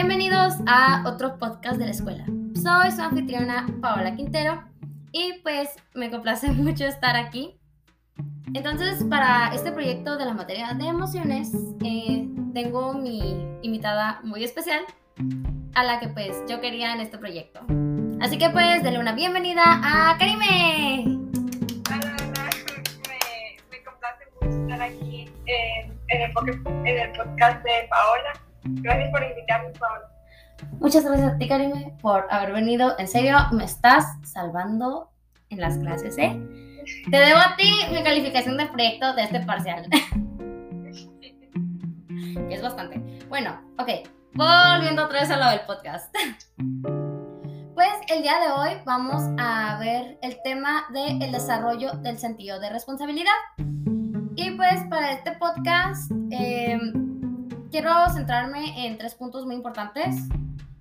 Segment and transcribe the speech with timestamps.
[0.00, 2.24] Bienvenidos a otro podcast de la escuela.
[2.54, 4.62] Soy su anfitriona Paola Quintero
[5.10, 7.58] y pues me complace mucho estar aquí.
[8.54, 11.52] Entonces, para este proyecto de la materia de emociones,
[11.84, 14.82] eh, tengo mi invitada muy especial
[15.74, 17.58] a la que pues yo quería en este proyecto.
[18.20, 21.18] Así que pues, denle una bienvenida a Karime.
[23.68, 26.32] Me, complace mucho estar aquí en el
[27.10, 28.47] podcast de Paola.
[28.64, 30.08] Gracias por invitarme, Paola.
[30.80, 32.98] Muchas gracias a ti, Karime, por haber venido.
[32.98, 35.10] En serio, me estás salvando
[35.50, 36.38] en las clases, ¿eh?
[37.10, 39.86] Te debo a ti mi calificación del proyecto de este parcial.
[42.50, 42.98] es bastante.
[43.28, 44.08] Bueno, ok.
[44.34, 46.14] Volviendo otra vez a lo del podcast.
[47.74, 52.70] Pues el día de hoy vamos a ver el tema del desarrollo del sentido de
[52.70, 53.30] responsabilidad.
[54.34, 56.78] Y pues para este podcast eh,
[57.70, 60.16] quiero centrarme en tres puntos muy importantes,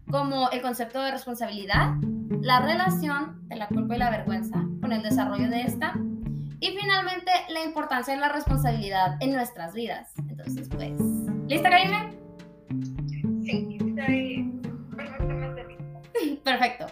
[0.09, 1.95] como el concepto de responsabilidad,
[2.41, 5.93] la relación de la culpa y la vergüenza con el desarrollo de esta,
[6.59, 10.13] y finalmente la importancia de la responsabilidad en nuestras vidas.
[10.29, 10.99] Entonces, pues,
[11.47, 12.17] ¿lista, Karime?
[13.43, 14.59] Sí, estoy
[14.95, 16.43] perfectamente lista.
[16.43, 16.85] Perfecto.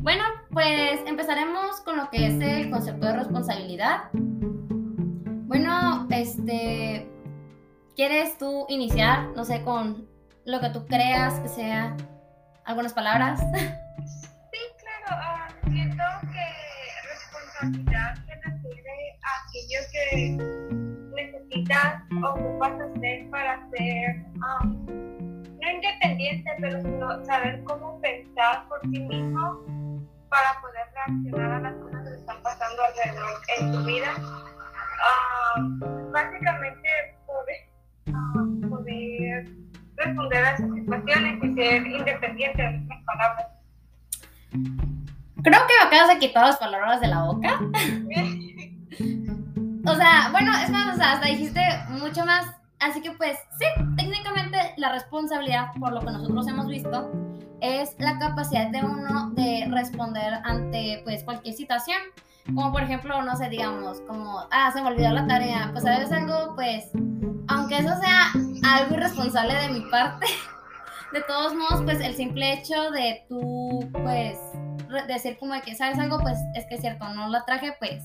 [0.00, 4.10] Bueno, pues empezaremos con lo que es el concepto de responsabilidad.
[4.12, 7.08] Bueno, este,
[7.96, 10.06] ¿quieres tú iniciar, no sé, con
[10.44, 11.96] lo que tú creas que sea
[12.64, 13.40] algunas palabras?
[14.52, 15.22] Sí, claro.
[15.22, 16.02] ah, siento
[16.32, 16.46] que
[17.10, 20.02] responsabilidad se refiere a aquello que
[21.14, 28.80] necesitas o ocupas hacer para ser, ah, no independiente, pero sino saber cómo pensar por
[28.82, 29.62] ti mismo
[30.30, 34.45] para poder reaccionar a las cosas que están pasando alrededor en tu vida.
[46.16, 47.60] De quitar las palabras de la boca.
[49.86, 51.60] O sea, bueno, es más, o sea, hasta dijiste
[51.90, 52.46] mucho más.
[52.78, 53.66] Así que pues sí,
[53.96, 57.10] técnicamente la responsabilidad, por lo que nosotros hemos visto,
[57.60, 61.98] es la capacidad de uno de responder ante pues cualquier situación.
[62.46, 65.68] Como por ejemplo, no sé, digamos, como, ah, se me olvidó la tarea.
[65.72, 66.90] Pues a veces algo, pues,
[67.48, 68.32] aunque eso sea
[68.72, 70.26] algo irresponsable de mi parte,
[71.12, 74.38] de todos modos, pues el simple hecho de tú, pues,
[75.06, 78.02] decir como de que sabes algo, pues es que es cierto, no la traje, pues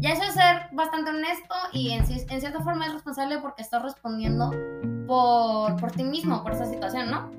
[0.00, 3.82] ya eso es ser bastante honesto y en, en cierta forma es responsable porque estás
[3.82, 4.52] respondiendo
[5.06, 7.30] por, por ti mismo, por esa situación, ¿no?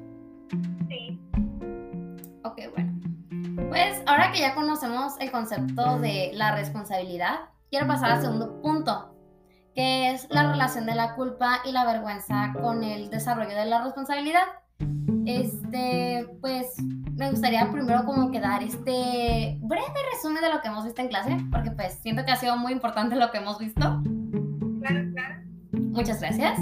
[0.87, 1.19] Sí.
[2.43, 2.99] Ok, bueno.
[3.69, 9.13] Pues ahora que ya conocemos el concepto de la responsabilidad, quiero pasar al segundo punto,
[9.75, 13.83] que es la relación de la culpa y la vergüenza con el desarrollo de la
[13.83, 14.43] responsabilidad.
[15.25, 16.75] Este, pues
[17.15, 21.07] me gustaría primero como que dar este breve resumen de lo que hemos visto en
[21.09, 24.01] clase, porque pues siento que ha sido muy importante lo que hemos visto.
[24.81, 25.35] Claro, claro.
[25.73, 26.59] Muchas gracias.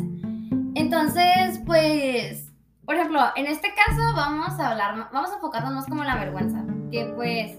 [0.75, 2.51] Entonces, pues,
[2.85, 6.15] por ejemplo, en este caso vamos a hablar, vamos a enfocarnos más como en la
[6.15, 7.57] vergüenza, que pues,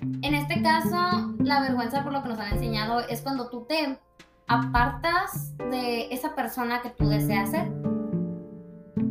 [0.00, 3.98] en este caso, la vergüenza por lo que nos han enseñado es cuando tú te
[4.46, 7.70] apartas de esa persona que tú deseas ser.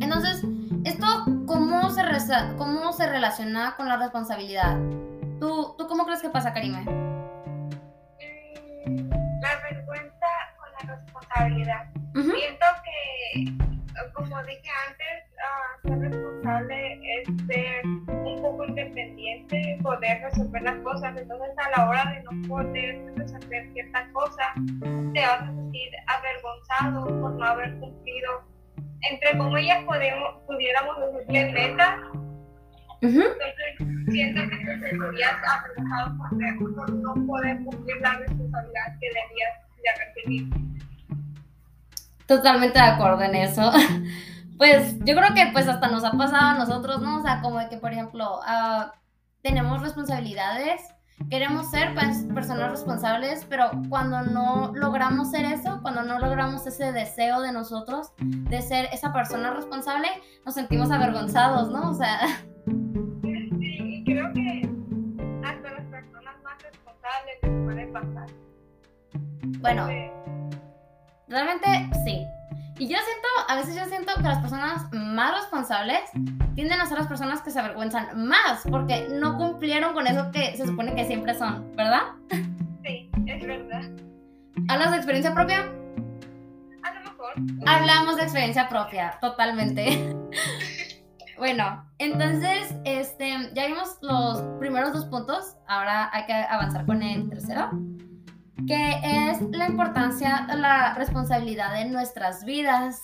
[0.00, 0.44] Entonces,
[2.30, 4.76] ¿esto cómo se, relaciona con la responsabilidad?
[5.40, 6.80] ¿Tú, ¿Tú cómo crees que pasa, Karime?
[8.86, 10.26] Mm, La vergüenza
[10.58, 11.88] con la responsabilidad.
[12.14, 13.52] Ujú, Siento que,
[14.12, 21.16] como dije antes, ah, ser responsable es ser un poco independiente, poder resolver las cosas.
[21.16, 24.52] Entonces, a la hora de no poder resolver cierta cosa,
[25.14, 28.42] te vas a sentir avergonzado por no haber cumplido.
[29.10, 32.17] Entre comillas, podemos, pudiéramos decirle metas.
[33.02, 33.20] Ujú.
[33.20, 39.90] Entonces, siento que te sentirías avergonzado por, no poder cumplir la responsabilidad que debías de
[39.90, 40.56] haber tenido.
[42.26, 43.72] Totalmente de acuerdo en eso.
[44.58, 47.20] Pues yo creo que pues hasta nos ha pasado a nosotros, ¿no?
[47.20, 48.92] O sea, como de que, por ejemplo, ah,
[49.40, 50.82] tenemos responsabilidades,
[51.30, 56.92] queremos ser pues, personas responsables, pero cuando no logramos ser eso, cuando no logramos ese
[56.92, 60.08] deseo de nosotros de ser esa persona responsable,
[60.44, 61.90] nos sentimos avergonzados, ¿no?
[61.90, 62.18] O sea,
[69.60, 69.88] bueno,
[71.28, 72.26] Realmente sí.
[72.78, 76.00] Y yo siento, a veces yo siento que las personas más responsables
[76.54, 80.56] tienden a ser las personas que se avergüenzan más porque no cumplieron con eso que
[80.56, 82.02] se supone que siempre son, ¿verdad?
[82.84, 83.82] sí, es verdad.
[84.68, 85.70] ¿Hablas de experiencia propia?
[86.82, 87.32] A lo mejor.
[87.66, 90.14] Hablamos de experiencia propia, totalmente.
[91.38, 97.30] Bueno, entonces, este, ya vimos los primeros dos puntos, ahora hay que avanzar con el
[97.30, 97.70] tercero,
[98.66, 103.02] que es la importancia de la responsabilidad de nuestras vidas.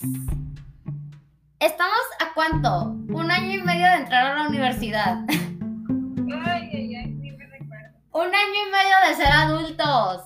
[1.60, 2.96] ¿Estamos a cuánto?
[3.14, 5.18] Un año y medio de entrar a la universidad.
[5.28, 7.96] Ay, ay, ay, sí me recuerdo.
[8.12, 10.22] Un año y medio de ser adultos.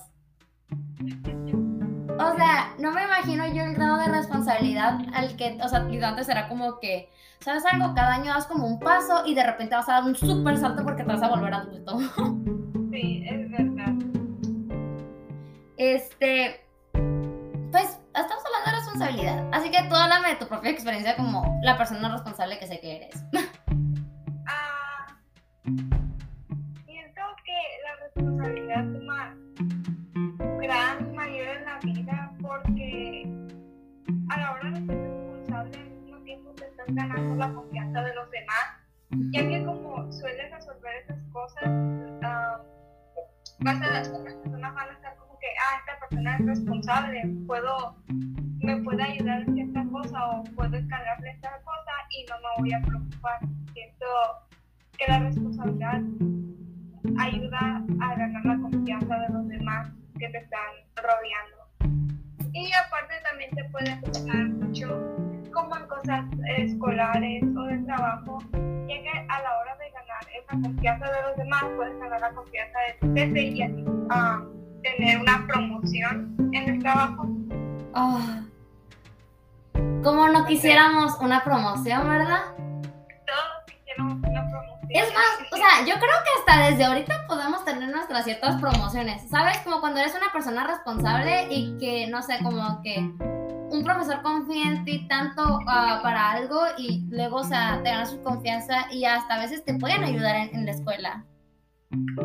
[2.19, 6.27] O sea, no me imagino yo el grado de responsabilidad al que, o sea, antes
[6.27, 7.09] era como que,
[7.39, 7.93] ¿sabes algo?
[7.93, 10.83] Cada año das como un paso y de repente vas a dar un súper salto
[10.83, 11.97] porque te vas a volver adulto.
[15.79, 16.59] Este,
[16.91, 19.49] pues, estamos hablando de responsabilidad.
[19.53, 22.97] Así que tú háblame de tu propia experiencia como la persona responsable que sé que
[22.97, 23.15] eres.
[48.61, 52.73] me puede ayudar en cierta cosa o puedo encargarle esta cosa y no me voy
[52.73, 53.39] a preocupar.
[53.73, 54.05] Siento
[54.97, 56.01] que la responsabilidad
[57.19, 59.89] ayuda a ganar la confianza de los demás
[60.19, 61.59] que te están rodeando.
[62.53, 64.87] Y aparte también te puede funcionar mucho
[65.53, 66.25] como en cosas
[66.57, 71.37] escolares o de trabajo, ya que a la hora de ganar esa confianza de los
[71.37, 74.43] demás, puedes ganar la confianza de tu jefe y así ah,
[74.83, 77.27] tener una promoción en el trabajo.
[77.93, 78.48] Ah.
[80.03, 82.41] Como no quisiéramos una promoción, ¿verdad?
[82.55, 84.89] Todos quisieron una promoción.
[84.89, 89.29] Es más, o sea, yo creo que hasta desde ahorita podemos tener nuestras ciertas promociones,
[89.29, 89.57] ¿sabes?
[89.59, 94.67] Como cuando eres una persona responsable y que, no sé, como que un profesor confía
[94.67, 99.05] en ti tanto ah, para algo y luego, o sea, te ganas su confianza y
[99.05, 101.25] hasta a veces te pueden ayudar en, en la escuela.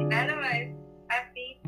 [0.08, 0.74] Claro, es
[1.08, 1.60] así.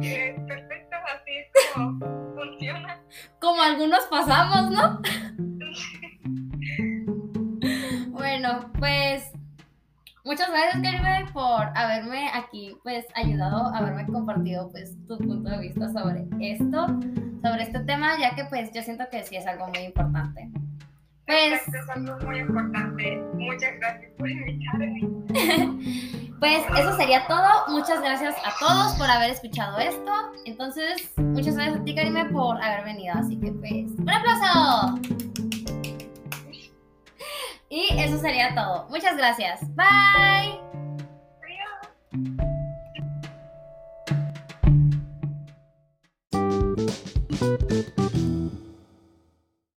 [0.00, 1.98] Es perfecto, así es como
[2.34, 3.00] funciona.
[3.40, 5.00] Como algunos pasamos, ¿no?
[8.54, 9.32] Bueno, pues
[10.24, 15.92] muchas gracias, Karime, por haberme aquí, pues, ayudado, haberme compartido, pues, tu punto de vista
[15.92, 16.86] sobre esto,
[17.42, 20.50] sobre este tema, ya que, pues, yo siento que sí es algo muy importante.
[21.26, 23.16] Pues, es algo muy importante.
[23.34, 25.00] Muchas gracias por invitarme.
[26.38, 27.48] pues, eso sería todo.
[27.70, 30.12] Muchas gracias a todos por haber escuchado esto.
[30.44, 33.14] Entonces, muchas gracias a ti, Karime, por haber venido.
[33.16, 35.23] Así que, pues, un aplauso.
[38.24, 38.86] Sería todo.
[38.88, 39.60] Muchas gracias.
[39.76, 40.63] Bye.